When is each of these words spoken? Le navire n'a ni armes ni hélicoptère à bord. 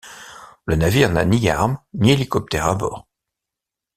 Le 0.65 0.75
navire 0.77 1.11
n'a 1.11 1.25
ni 1.25 1.47
armes 1.47 1.77
ni 1.93 2.09
hélicoptère 2.11 2.65
à 2.65 2.73
bord. 2.73 3.07